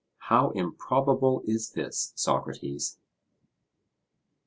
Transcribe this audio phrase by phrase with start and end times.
[0.17, 2.97] How improbable is this, Socrates!